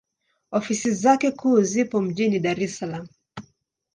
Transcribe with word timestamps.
Ofisi 0.51 0.91
zake 0.93 1.31
kuu 1.31 1.61
zipo 1.61 2.01
mjini 2.01 2.39
Dar 2.39 2.59
es 2.63 2.77
Salaam. 2.77 3.07